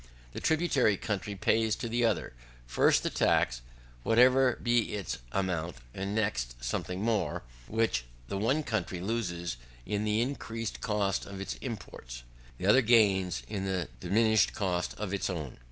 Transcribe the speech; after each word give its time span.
The 0.31 0.39
tributary 0.39 0.97
country 0.97 1.35
pays 1.35 1.75
to 1.75 1.87
the 1.87 2.03
other, 2.05 2.33
first, 2.65 3.03
the 3.03 3.11
tax, 3.11 3.61
whatever 4.01 4.55
be 4.55 4.95
its 4.95 5.19
amount, 5.31 5.75
and 5.93 6.15
next, 6.15 6.55
something 6.63 7.03
more, 7.03 7.43
which 7.67 8.05
the 8.27 8.39
one 8.39 8.63
country 8.63 8.99
loses 8.99 9.57
in 9.85 10.03
the 10.03 10.19
increased 10.19 10.81
cost 10.81 11.27
of 11.27 11.39
its 11.39 11.53
imports, 11.61 12.23
the 12.57 12.65
other 12.65 12.81
gains 12.81 13.43
in 13.47 13.65
the 13.65 13.89
diminished 13.99 14.55
cost 14.55 14.95
of 14.97 15.13
its 15.13 15.29
own. 15.29 15.59